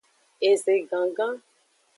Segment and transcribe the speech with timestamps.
[0.49, 1.35] Eze gangan.